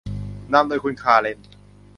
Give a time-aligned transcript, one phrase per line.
[0.53, 1.39] นำโดยคุณคาเรน